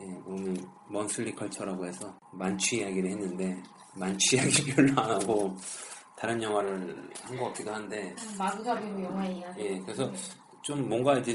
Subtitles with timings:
[0.00, 0.56] 예, 오늘
[0.88, 3.62] 먼슬리 컬처라고 해서 만취 이야기를 했는데
[3.94, 5.56] 만취 이야기 별로 안 하고
[6.16, 9.60] 다른 영화를 한 것 같기도 한데 마구잡이로 영화 이야기.
[9.62, 10.10] 예, 그래서
[10.62, 11.32] 좀 뭔가 이제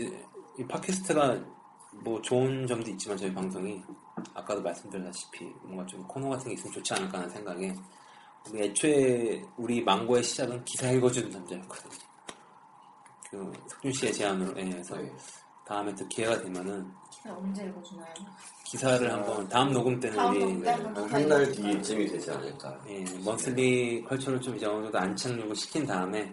[0.57, 1.43] 이 팟캐스트가
[2.03, 3.81] 뭐 좋은 점도 있지만 저희 방송이
[4.33, 7.73] 아까도 말씀드렸다시피 뭔가 좀 코너 같은 게 있으면 좋지 않을까 하는 생각에
[8.49, 11.91] 우리 애초에 우리 망고의 시작은 기사 읽어주는 남자였거든요.
[13.31, 14.95] 그 석준 씨의 제안으로 예, 해서
[15.65, 16.85] 다음에 또 기회가 되면은
[17.27, 18.13] 언제 읽어주나요?
[18.65, 22.79] 기사를 한번 다음 녹음 때는 다음 우리 녹음 때 네, 한번 한달 뒤쯤이 되지 않을까.
[22.87, 26.31] 예, 먼슬리 컬처를 좀 이제 어느 정도 안착력을 시킨 다음에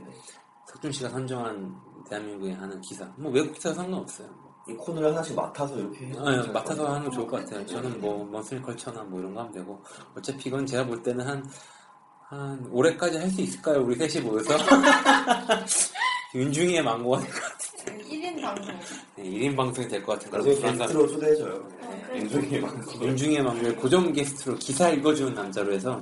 [0.66, 1.74] 석준 씨가 선정한
[2.08, 4.28] 대한민국에 하는 기사 뭐 외국 기사 상관없어요.
[4.68, 6.86] 이 코너를 하나씩 맡아서 이렇게 해도 아, 것 맡아서.
[6.94, 7.66] 하는 거 좋을 것 같아요.
[7.66, 9.82] 저는 뭐 먼슬리 컬처나 뭐 이런 거 하면 되고
[10.16, 11.50] 어차피 이건 제가 볼 때는 한,
[12.28, 13.82] 한 올해까지 할 수 있을까요?
[13.82, 14.54] 우리 셋이 모여서
[16.34, 17.98] 윤중이의 망고가 될 것 같아요.
[18.42, 18.74] 1인 방송.
[19.16, 20.76] 네, 1인 방송이 될 것 같은 그런 나중에.
[20.78, 21.68] 게스트로 초대해줘요.
[21.68, 22.18] 그래.
[22.20, 23.02] 윤중이 방송.
[23.02, 26.00] 윤중의 망고의 고정 게스트로 기사 읽어주는 남자로 해서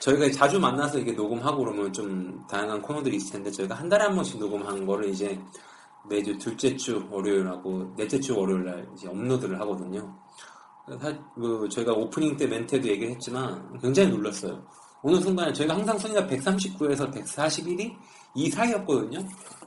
[0.00, 4.14] 저희가 자주 만나서 이게 녹음하고 그러면 좀 다양한 코너들이 있을 텐데 저희가 한 달에 한
[4.14, 5.38] 번씩 녹음하는 거를 이제
[6.08, 10.14] 매주 둘째 주 월요일하고 넷째 주 월요일 날 이제 업로드를 하거든요.
[11.00, 14.62] 사- 그 저희가 오프닝 때 멘트에도 얘기를 했지만 굉장히 놀랐어요.
[15.04, 17.92] 어느 순간에 저희가 항상 순위가 139에서 141이
[18.34, 19.18] 이 사이였거든요.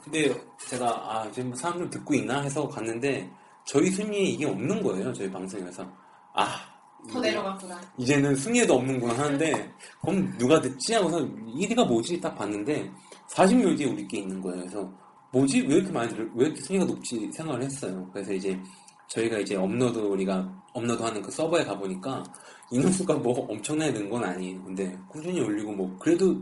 [0.03, 0.35] 근데
[0.69, 3.29] 제가 아 지금 사람들 듣고 있나 해서 갔는데
[3.65, 5.13] 저희 순위에 이게 없는 거예요.
[5.13, 5.85] 저희 방송에서
[6.33, 6.75] 아
[7.11, 7.79] 더 내려갔구나.
[7.97, 9.71] 이제는 순위에도 없는구나 하는데
[10.01, 12.91] 그럼 누가 듣지 하고서 1위가 뭐지 딱 봤는데
[13.29, 14.59] 40명 뒤에 우리께 있는 거예요.
[14.61, 14.91] 그래서
[15.31, 18.09] 뭐지 왜 이렇게 많이 들, 왜 이렇게 순위가 높지 생각을 했어요.
[18.11, 18.59] 그래서 이제
[19.07, 22.23] 저희가 이제 업로드 우리가 업로드 하는 그 서버에 가 보니까
[22.71, 24.63] 인원수가 뭐 엄청나게 는 건 아니에요.
[24.63, 26.35] 근데 꾸준히 올리고 뭐 그래도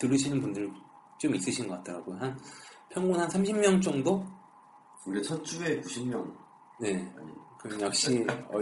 [0.00, 0.70] 들으시는 분들
[1.20, 2.16] 좀 있으신 것 같더라고요.
[2.18, 2.38] 한
[2.88, 4.26] 평균 한 30명 정도?
[5.06, 6.34] 우리 첫 주에 90명.
[6.80, 7.12] 네.
[7.58, 8.58] 그럼 역시 어,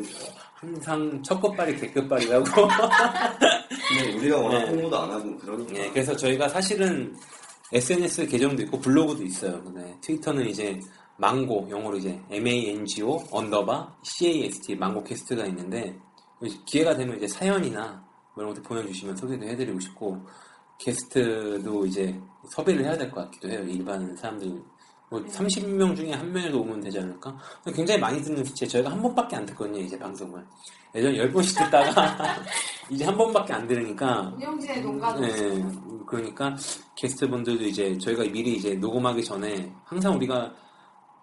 [0.54, 2.44] 항상 첫 끝발이 개끝발이라고.
[3.88, 4.70] 근데 우리가 워낙 네.
[4.70, 5.72] 홍보도 안 하고 그러니까.
[5.72, 7.16] 네, 그래서 저희가 사실은
[7.72, 9.62] SNS 계정도 있고 블로그도 있어요.
[9.72, 10.80] 네, 트위터는 이제
[11.16, 15.96] 망고 영어로 이제 M-A-N-G-O underbar C-A-S-T mango cast가 있는데
[16.66, 18.04] 기회가 되면 이제 사연이나
[18.34, 20.26] 뭐 이런 것들 보내주시면 소개도 해드리고 싶고
[20.78, 22.18] 게스트도 이제
[22.50, 23.60] 섭외를 해야 될 것 같기도 해요.
[23.66, 24.62] 일반 사람들
[25.10, 27.36] 뭐 30명 중에 한 명이라도 오면 되지 않을까?
[27.74, 29.80] 굉장히 많이 듣는 제 저희가 한 번밖에 안 듣거든요.
[29.80, 30.44] 이제 방송을
[30.94, 32.36] 예전에 열 번씩 듣다가
[32.90, 35.64] 이제 한 번밖에 안 들으니까 운영진의 농가도 네,
[36.06, 36.54] 그러니까
[36.96, 40.54] 게스트분들도 이제 저희가 미리 이제 녹음하기 전에 항상 우리가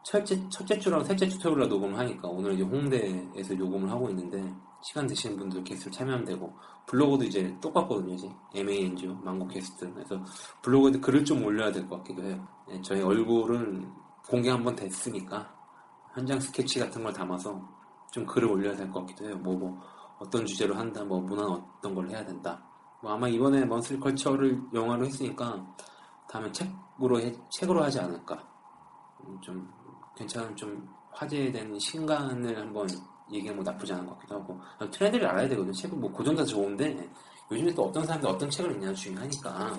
[0.04, 4.44] 첫째, 첫째 주랑 셋째 주 토요일 날 녹음을 하니까 오늘 이제 홍대에서 녹음을 하고 있는데
[4.88, 6.54] 시간 되시는 분들 게스트 참여하면 되고
[6.86, 8.30] 블로그도 이제 똑같거든요 이제.
[8.54, 9.92] MANGO 망고 게스트.
[9.94, 10.20] 그래서
[10.62, 12.48] 블로그에도 글을 좀 올려야 될 것 같기도 해요.
[12.68, 13.88] 네, 저희 얼굴을
[14.28, 15.52] 공개 한번 됐으니까
[16.14, 17.60] 현장 스케치 같은 걸 담아서
[18.12, 19.38] 좀 글을 올려야 될 것 같기도 해요.
[19.38, 19.82] 뭐 뭐
[20.20, 22.64] 어떤 주제로 한다 뭐 문화는 어떤 걸 해야 된다.
[23.02, 25.66] 뭐 아마 이번에 먼슬리 컬처를 영화로 했으니까
[26.30, 28.36] 다음에 책으로 해- 책으로 하지 않을까.
[29.28, 29.68] 음, 좀
[30.16, 32.88] 괜찮은 좀 화제된 신간을 한번
[33.32, 37.10] 얘기하면 뭐 나쁘지 않은 것 같기도 하고 아, 트렌드를 알아야 되거든요 책은 뭐 고정다 좋은데
[37.52, 39.76] 요즘에 또 어떤 사람들 어떤 책을 읽느냐 중요하니까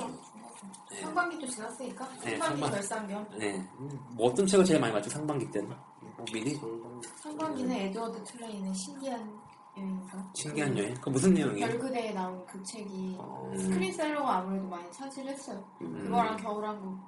[0.90, 1.00] 네.
[1.00, 3.26] 상반기도 지났으니까 네, 상반기 상반- 결산경.
[3.38, 3.56] 네.
[3.78, 5.68] 음, 뭐 어떤 책을 제일 많이 봤죠 상반기 때는
[6.00, 6.58] 뭐 미리
[7.22, 9.20] 상반기는 에드워드 틀레이는 신기한
[9.76, 10.30] 여행인가?
[10.34, 10.94] 신기한 여행?
[11.00, 11.66] 그 무슨 내용이에요?
[11.68, 15.62] 별그대에 나온 그 책이 어, 스크린셀러가 아무래도 많이 차지를 했어요.
[15.82, 16.04] 음.
[16.04, 16.98] 그거랑 겨울왕국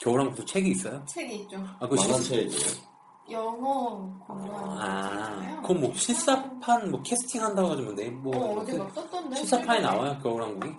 [0.00, 1.02] 겨울왕국도 책이 있어요?
[1.06, 1.56] 책이 있죠.
[1.78, 2.91] 아, 그거 실, 만화책이에요.
[3.30, 8.72] 영어 공부하는 아, 거 그건 뭐 실사판 뭐 캐스팅 한다고 하지만 네, 뭐 어, 어디
[8.72, 9.36] 그막 썼던데?
[9.36, 10.74] 실사판이 나와요 겨울왕국이?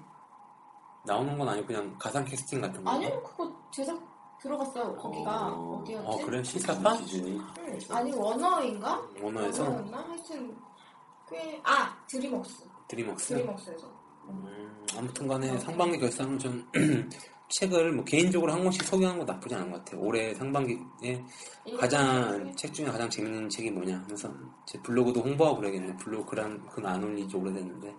[1.06, 2.92] 나오는 건 아니고 그냥 가상 캐스팅 같은 거?
[2.92, 4.00] 아니요, 그거 제작
[4.42, 4.96] 들어갔어요.
[4.98, 5.80] 거기가 어.
[5.80, 6.98] 어, 디였지 어 그래 실사판?
[6.98, 7.80] 기준이 응.
[7.90, 9.02] 아니 원어인가?
[9.22, 9.98] 원어에서 원어였나?
[10.00, 10.58] 하여튼
[11.30, 13.34] 꽤아 드림웍스 드림웍스?
[13.36, 13.88] 드림웍스에서
[14.28, 16.70] 음, 아무튼간에 상반기 결산은 좀
[17.60, 20.02] 책을 뭐 개인적으로 한 권씩 소개하는 거 나쁘지 않은 것 같아요.
[20.02, 21.24] 올해 상반기에
[21.78, 24.32] 가장 책 중에 가장 재밌는 책이 뭐냐 하면서
[24.66, 25.98] 제 블로그도 홍보하고 그래야겠네.
[25.98, 27.96] 블로그 글안 그건 안 올린 지 오래됐는데,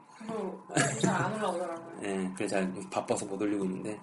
[1.00, 2.00] 잘안 올라오더라고요.
[2.04, 3.98] 예, 그래 잘 바빠서 못 올리고 있는데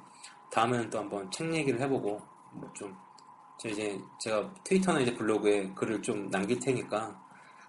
[0.51, 2.21] 다음에는 또 한번 책 얘기를 해보고
[2.53, 2.71] 뭐
[3.61, 7.15] 좀 이제 제가 트위터나 이제 블로그에 글을 좀 남길 테니까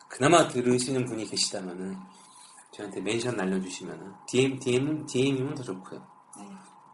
[0.09, 1.99] 그나마 들으시는 분이 계시다면은
[2.71, 6.12] 저한테 mention 날려주시면은 DM DM DM이면 더 좋고요.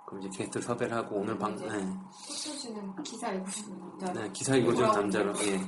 [0.09, 0.11] 네.
[0.11, 1.69] 그럼 이제 게스트 섭외를 하고 오늘 방 네,
[2.13, 4.13] 소수 씨는 기사 읽으시는 남자.
[4.13, 5.61] 네, 기사 읽어준 남자로 예,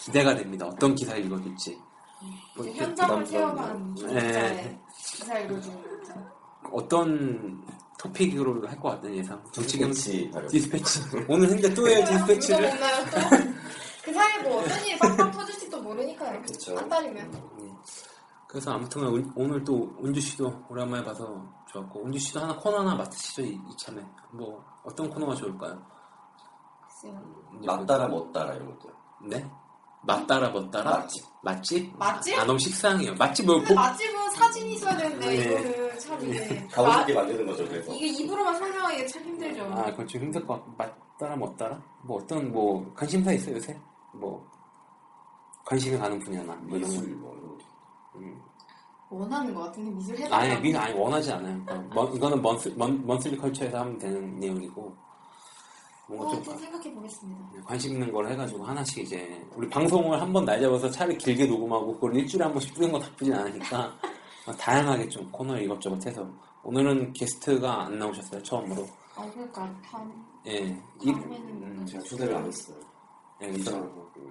[0.00, 0.66] 기대가 됩니다.
[0.66, 1.80] 어떤 기사 읽어줄지
[2.56, 3.24] 뭐 이제 이렇게 현장을.
[3.24, 4.04] 체험한 네.
[4.04, 6.32] 기자의 기사 읽어주는 남자.
[6.70, 7.64] 어떤
[7.98, 9.42] 토픽으로 할 것 같은 예상.
[9.52, 9.90] 정치경
[10.50, 11.00] 디스패치.
[11.28, 12.70] 오늘 했는데 또 해요 디스패치를.
[14.04, 16.42] 그 사이에 뭐 어떤 일이 빡빡 터질지도 모르니까요.
[16.42, 16.76] 그쵸.
[16.76, 17.32] 한 달이면.
[17.62, 17.70] 예.
[18.48, 21.42] 그래서 아무튼 은- 오늘 또 은주 씨도 오랜만에 봐서
[21.72, 24.02] 좋았고 은주 씨도 하나 코너 하나 맡으시죠 이, 이참에
[24.32, 25.80] 뭐 어떤 코너가 좋을까요?
[27.58, 28.90] 이제 맞따라 못따라 이런 것들.
[29.20, 29.50] 뭐- 네?
[30.04, 30.90] 맞따라 멋따라?
[30.98, 31.24] 맛집.
[31.42, 31.96] 맛집?
[31.96, 32.38] 맛집?
[32.38, 33.14] 아 너무 식상해요.
[33.14, 35.34] 맛집 뭐 보- 맛집은 사진이 있어야 되는데 네.
[35.36, 37.92] 이거는 참 이게 싶게 만드는 거죠 그래서.
[37.92, 39.64] 이게 입으로만 설명하기가 참 힘들죠.
[39.72, 41.80] 아 그건 좀 힘들 것 같고 맞따라 멋따라?
[42.02, 43.80] 뭐 어떤 뭐 관심사 있어요 요새?
[44.12, 44.44] 뭐
[45.64, 46.96] 관심이 가는 분야나 뭐 이런 거.
[47.00, 47.64] 미술 뭐 이런 거.
[48.16, 48.42] 음.
[49.12, 50.34] 원하는 것 같은데 미술 해달라고.
[50.34, 51.62] 아니, 민, 아니, 원하지 않아요.
[51.64, 54.94] 그러니까 먼- 이거는 먼스, 먼, 먼슬리 컬처에서 하면 되는 내용이고,
[56.08, 57.62] 뭔가 어, 좀좀 생각해 보겠습니다.
[57.64, 61.94] 관심 있는 걸 해가지고 하나씩 이제, 우리 방송을 한 번 날 잡아서 차라리 길게 녹음하고,
[61.94, 63.94] 그걸 일주일에 한 번씩 뿌리는 건 나쁘진 않으니까,
[64.58, 66.28] 다양하게 좀 코너를 이것저것 해서,
[66.64, 68.86] 오늘은 게스트가 안 나오셨어요, 처음으로.
[69.14, 70.10] 아 그러니까 다음
[70.46, 70.76] 예.
[71.00, 72.76] 이, 다음에는 음, 제가 초대를 안 했어요.
[73.42, 73.86] 예, 그래서.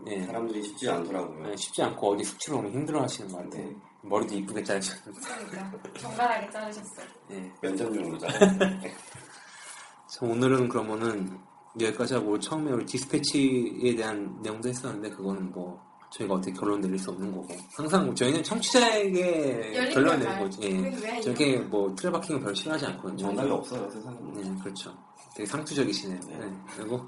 [0.08, 0.22] 예.
[0.24, 1.52] 사람들이 쉽지 않더라고요.
[1.52, 3.64] 예, 쉽지 않고 어디 숙취로 오면 힘들어 하시는 것 같아요.
[3.66, 3.76] 네.
[4.04, 5.20] 머리도 이쁘게 자르셨는데.
[5.50, 7.06] 그러니까 정갈하게 자르셨어요.
[7.32, 7.52] 예.
[7.62, 8.32] 면접용으로 잘.
[8.32, 11.40] 자, 오늘은 그러면은
[11.80, 15.80] 여기까지 하고 처음에 우리 디스패치에 대한 내용도 했었는데 그거는 뭐
[16.12, 20.20] 저희가 어떻게 결론 내릴 수 없는 거고 항상 저희는 청취자에게 결론.
[20.20, 21.22] 내는 거지 예.
[21.22, 24.18] 저게 뭐 트레바킹을 별로 싫어하지 않거든요 정답이 없어요 세상에.
[24.34, 24.94] 네 그렇죠
[25.34, 26.38] 되게 상투적이시네요 네.
[26.40, 26.58] 네.
[26.76, 27.08] 그리고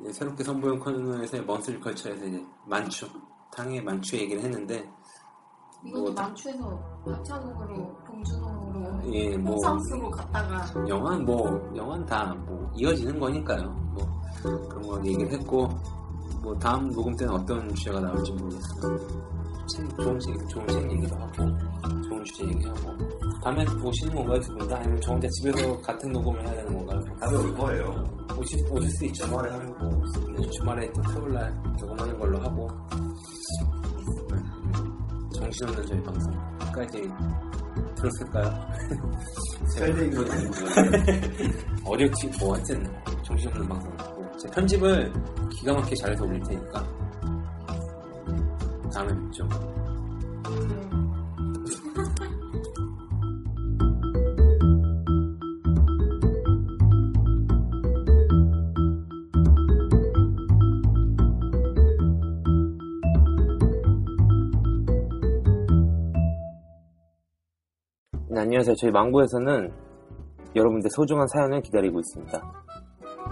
[0.00, 3.08] 이제 새롭게 선보인 코너에서 먼슬 컬처에서 이제 만추
[3.50, 4.88] 탕의 만추 얘기를 했는데
[5.84, 13.18] 이것도 뭐 만추에서 하찬옥으로 봉준호로 예, 뭐 홍상수로 갔다가 영화는 뭐 영화는 다 뭐 이어지는
[13.18, 13.68] 거니까요.
[13.94, 15.68] 뭐 그런 거 얘기를 했고
[16.42, 18.96] 뭐 다음 녹음 때는 어떤 주제가 나올지 모르겠어요.
[19.68, 21.32] 책 좋은 책 좋은 책 얘기도 하고
[22.08, 22.80] 좋은 주제 얘기하고
[23.42, 24.76] 다음에 오시는 건가요 두 분 다?
[24.76, 27.00] 아니면 저 혼자 집에서 같은 녹음을 해야 되는 건가요?
[27.20, 28.04] 다음에 올 거예요.
[28.38, 29.24] 오실 오실 수 있죠.
[29.26, 29.88] 주말에 하려고.
[30.36, 32.68] 네, 주말에 또 토요일 날 녹음하는 걸로 하고
[35.52, 35.58] 네.
[35.58, 37.10] 정신없는 저희 방송 끝까지
[37.94, 38.66] 들었을까요?
[39.76, 41.90] 셀링으로 다니는 거.
[41.90, 42.90] 어렵지 뭐 하여튼
[43.22, 43.96] 정신없는 방송
[44.38, 45.12] 제 편집을
[45.50, 46.84] 기가 막히게 잘해서 올릴 테니까
[48.92, 51.11] 다음에 뵙죠 네,
[68.42, 69.72] 안녕하세요 저희 망고에서는
[70.56, 72.62] 여러분들 소중한 사연을 기다리고 있습니다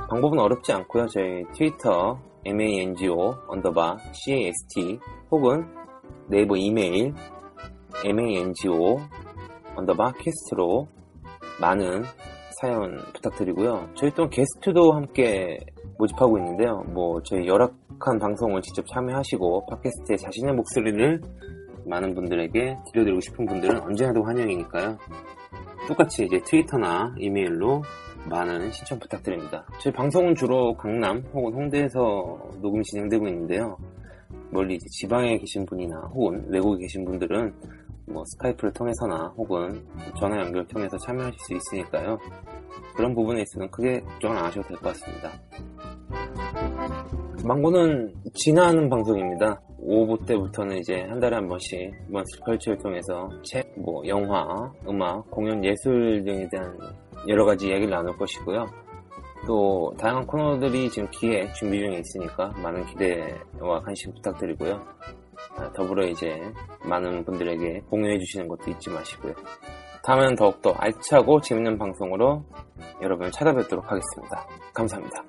[0.09, 1.09] 방법은 어렵지 않고요.
[1.09, 4.99] 저희 트위터 mango underbar cast
[5.33, 5.67] 혹은
[6.29, 7.13] 네이버 이메일
[8.05, 9.01] mango
[9.75, 10.87] 언더바 캐스트로
[11.61, 12.05] 많은
[12.61, 13.89] 사연 부탁드리고요.
[13.95, 15.59] 저희 또 게스트도 함께
[15.99, 16.85] 모집하고 있는데요.
[16.89, 21.21] 뭐 저희 열악한 방송을 직접 참여하시고 팟캐스트에 자신의 목소리를
[21.91, 24.97] 많은 분들에게 들려드리고 싶은 분들은 언제나도 환영이니까요.
[25.89, 27.83] 똑같이 이제 트위터나 이메일로
[28.29, 29.67] 많은 신청 부탁드립니다.
[29.81, 33.77] 저희 방송은 주로 강남 혹은 홍대에서 녹음이 진행되고 있는데요.
[34.51, 37.53] 멀리 이제 지방에 계신 분이나 혹은 외국에 계신 분들은
[38.07, 39.85] 뭐 스카이프를 통해서나 혹은
[40.19, 42.19] 전화 연결 통해서 참여하실 수 있으니까요.
[42.95, 45.31] 그런 부분에 있어서는 크게 걱정을 안 하셔도 될 것 같습니다.
[47.45, 49.61] 망고는 진화하는 방송입니다.
[49.79, 54.45] 오후 때부터는 이제 한 달에 한 번씩 먼스 컬처를 통해서 책, 뭐 영화,
[54.87, 56.79] 음악, 공연, 예술 등에 대한
[57.29, 58.67] 여러 가지 이야기를 나눌 것이고요.
[59.47, 64.81] 또 다양한 코너들이 지금 기획 준비 중에 있으니까 많은 기대와 관심 부탁드리고요.
[65.57, 66.41] 아, 더불어 이제
[66.85, 69.35] 많은 분들에게 공유해 주시는 것도 잊지 마시고요.
[70.05, 72.45] 다음에는 더욱더 알차고 재밌는 방송으로
[73.03, 74.47] 여러분을 찾아뵙도록 하겠습니다.
[74.75, 75.25] 감사합니다.